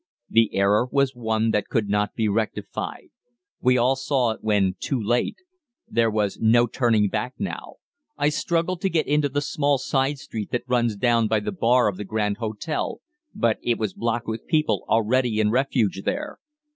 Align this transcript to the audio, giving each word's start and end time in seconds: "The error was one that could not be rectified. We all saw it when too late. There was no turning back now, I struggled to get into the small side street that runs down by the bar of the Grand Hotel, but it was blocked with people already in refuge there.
"The 0.31 0.55
error 0.55 0.87
was 0.91 1.13
one 1.15 1.51
that 1.51 1.67
could 1.69 1.87
not 1.87 2.15
be 2.15 2.27
rectified. 2.27 3.09
We 3.59 3.77
all 3.77 3.95
saw 3.95 4.31
it 4.31 4.43
when 4.43 4.73
too 4.79 4.99
late. 4.99 5.35
There 5.87 6.09
was 6.09 6.39
no 6.41 6.65
turning 6.65 7.07
back 7.07 7.35
now, 7.37 7.75
I 8.17 8.29
struggled 8.29 8.81
to 8.81 8.89
get 8.89 9.05
into 9.05 9.29
the 9.29 9.41
small 9.41 9.77
side 9.77 10.17
street 10.17 10.49
that 10.53 10.63
runs 10.65 10.95
down 10.95 11.27
by 11.27 11.39
the 11.39 11.51
bar 11.51 11.87
of 11.87 11.97
the 11.97 12.03
Grand 12.03 12.37
Hotel, 12.37 12.99
but 13.35 13.59
it 13.61 13.77
was 13.77 13.93
blocked 13.93 14.25
with 14.25 14.47
people 14.47 14.85
already 14.89 15.39
in 15.39 15.51
refuge 15.51 16.01
there. 16.03 16.39